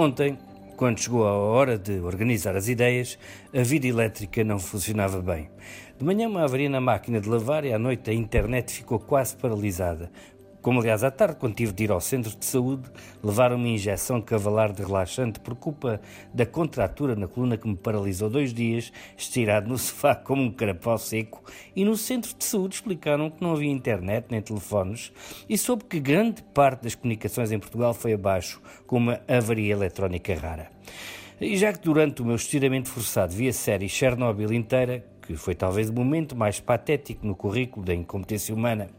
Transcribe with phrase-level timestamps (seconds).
[0.00, 0.38] Ontem,
[0.76, 3.18] quando chegou a hora de organizar as ideias,
[3.52, 5.50] a vida elétrica não funcionava bem.
[5.98, 9.34] De manhã, uma avaria na máquina de lavar e à noite a internet ficou quase
[9.34, 10.08] paralisada.
[10.68, 12.90] Como, aliás, à tarde, quando tive de ir ao centro de saúde,
[13.24, 15.98] levar uma injeção cavalar de relaxante por culpa
[16.34, 20.98] da contratura na coluna que me paralisou dois dias, estirado no sofá como um carapau
[20.98, 21.42] seco,
[21.74, 25.10] e no centro de saúde explicaram que não havia internet nem telefones
[25.48, 30.34] e soube que grande parte das comunicações em Portugal foi abaixo, com uma avaria eletrónica
[30.34, 30.68] rara.
[31.40, 35.54] E já que durante o meu estiramento forçado vi a série Chernobyl inteira, que foi
[35.54, 38.90] talvez o momento mais patético no currículo da incompetência humana,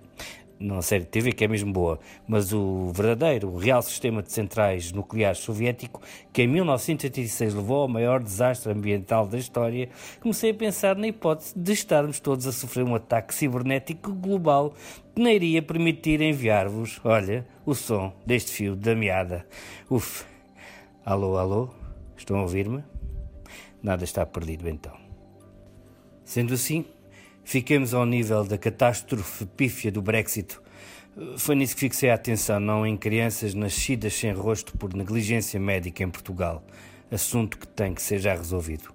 [0.60, 4.32] não série de TV que é mesmo boa, mas o verdadeiro, o real sistema de
[4.32, 6.02] centrais nucleares soviético,
[6.34, 11.58] que em 1986 levou ao maior desastre ambiental da história, comecei a pensar na hipótese
[11.58, 14.74] de estarmos todos a sofrer um ataque cibernético global
[15.16, 19.46] que não iria permitir enviar-vos, olha, o som deste fio da meada.
[19.90, 20.26] Uf.
[21.06, 21.70] Alô, alô?
[22.18, 22.84] Estão a ouvir-me?
[23.82, 24.94] Nada está perdido então.
[26.26, 26.86] Sendo assim,
[27.50, 30.60] fiquemos ao nível da catástrofe pífia do Brexit.
[31.36, 36.04] Foi nisso que fixei a atenção, não em crianças nascidas sem rosto por negligência médica
[36.04, 36.64] em Portugal,
[37.10, 38.94] assunto que tem que ser já resolvido.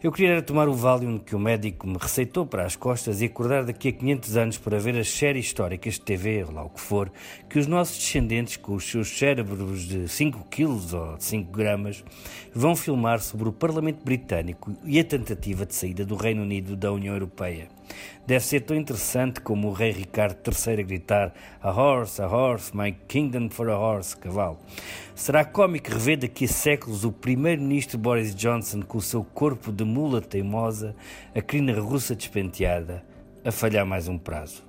[0.00, 3.64] Eu queria tomar o Valium que o médico me receitou para as costas e acordar
[3.64, 6.80] daqui a 500 anos para ver as séries históricas de TV, ou lá o que
[6.80, 7.10] for,
[7.50, 12.04] que os nossos descendentes, com os seus cérebros de 5 quilos ou de 5 gramas,
[12.54, 16.92] vão filmar sobre o Parlamento Britânico e a tentativa de saída do Reino Unido da
[16.92, 17.77] União Europeia.
[18.26, 22.76] Deve ser tão interessante como o rei Ricardo III a gritar A horse, a horse,
[22.76, 24.58] my kingdom for a horse, cavalo.
[25.14, 29.84] Será cómico rever daqui a séculos o primeiro-ministro Boris Johnson com o seu corpo de
[29.84, 30.94] mula teimosa,
[31.34, 33.02] a crina russa despenteada,
[33.44, 34.67] a falhar mais um prazo.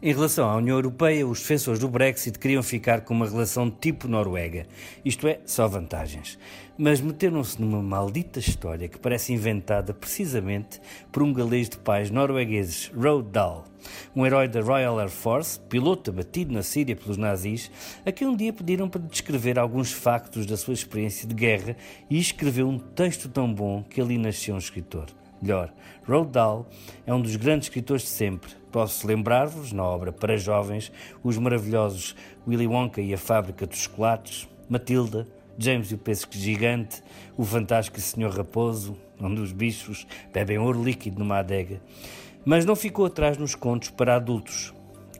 [0.00, 4.06] Em relação à União Europeia, os defensores do Brexit queriam ficar com uma relação tipo
[4.06, 4.64] Noruega,
[5.04, 6.38] isto é, só vantagens.
[6.78, 12.92] Mas meteram-se numa maldita história que parece inventada precisamente por um galês de pais noruegueses,
[12.94, 13.64] Roald Dahl,
[14.14, 17.68] um herói da Royal Air Force, piloto abatido na Síria pelos nazis,
[18.06, 21.76] a quem um dia pediram para descrever alguns factos da sua experiência de guerra
[22.08, 25.06] e escreveu um texto tão bom que ali nasceu um escritor.
[25.40, 25.72] Melhor,
[26.06, 26.66] Roald Dahl
[27.06, 28.50] é um dos grandes escritores de sempre.
[28.72, 32.16] Posso lembrar-vos, na obra para jovens, os maravilhosos
[32.46, 35.26] Willy Wonka e a Fábrica dos Chocolates, Matilda,
[35.56, 37.02] James e o Pêssego Gigante,
[37.36, 41.80] o Fantástico Senhor Raposo, onde os bichos bebem ouro líquido numa adega.
[42.44, 44.72] Mas não ficou atrás nos contos para adultos.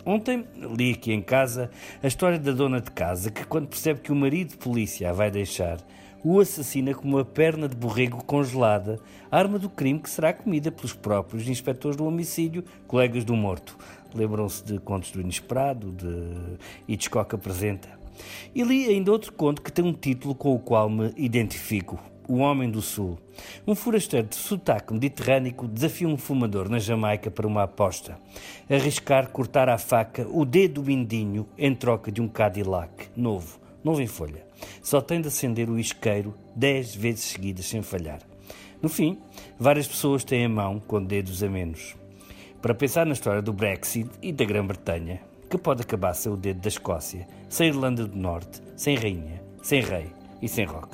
[0.08, 1.70] Ontem li aqui em casa
[2.02, 5.12] a história da dona de casa que, quando percebe que o marido de polícia a
[5.12, 5.76] vai deixar,
[6.24, 8.98] o assassina com uma perna de borrego congelada,
[9.30, 13.76] arma do crime que será comida pelos próprios inspectores do homicídio, colegas do morto.
[14.14, 16.56] Lembram-se de Contos do Inesperado, de
[16.88, 17.90] Hitchcock apresenta.
[18.54, 22.02] E li ainda outro conto que tem um título com o qual me identifico.
[22.28, 23.18] O Homem do Sul.
[23.66, 28.18] Um forasteiro de sotaque mediterrâneo desafia um fumador na Jamaica para uma aposta.
[28.68, 34.06] Arriscar cortar à faca o dedo mindinho em troca de um Cadillac novo, novo em
[34.06, 34.46] folha.
[34.82, 38.20] Só tem de acender o isqueiro dez vezes seguidas sem falhar.
[38.82, 39.18] No fim,
[39.58, 41.96] várias pessoas têm a mão com dedos a menos.
[42.60, 46.60] Para pensar na história do Brexit e da Grã-Bretanha, que pode acabar sem o dedo
[46.60, 50.12] da Escócia, sem Irlanda do Norte, sem rainha, sem rei
[50.42, 50.86] e sem rock.